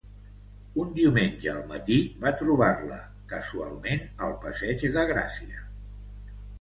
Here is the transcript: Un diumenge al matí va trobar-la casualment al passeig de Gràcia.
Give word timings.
Un 0.83 0.93
diumenge 0.99 1.51
al 1.51 1.59
matí 1.73 1.97
va 2.25 2.31
trobar-la 2.41 2.97
casualment 3.35 4.01
al 4.29 4.35
passeig 4.47 4.87
de 4.97 5.05
Gràcia. 5.13 5.63